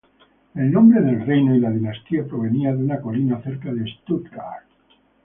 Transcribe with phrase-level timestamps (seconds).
[0.55, 4.65] El nombre del reino y la dinastía provenían de una colina cerca de Stuttgart.